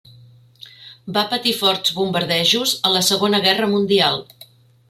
[1.17, 4.23] Va patir forts bombardejos a la segona guerra mundial.